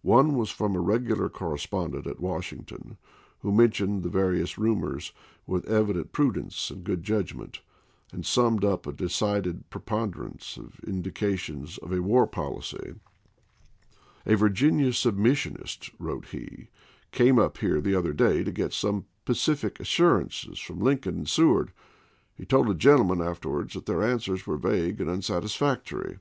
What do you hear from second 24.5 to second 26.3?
vague and unsatisfactory.